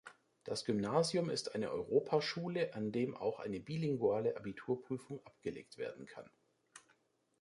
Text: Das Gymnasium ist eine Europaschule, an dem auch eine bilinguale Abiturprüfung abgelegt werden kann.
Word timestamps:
Das 0.45 0.65
Gymnasium 0.65 1.29
ist 1.29 1.53
eine 1.53 1.69
Europaschule, 1.69 2.73
an 2.73 2.91
dem 2.91 3.15
auch 3.15 3.39
eine 3.39 3.59
bilinguale 3.59 4.35
Abiturprüfung 4.35 5.23
abgelegt 5.27 5.77
werden 5.77 6.07
kann. 6.07 6.27